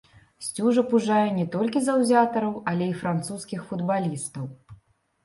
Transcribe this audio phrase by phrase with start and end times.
[0.43, 4.49] Сцюжа пужае не толькі заўзятараў, але і французскіх футбалістаў.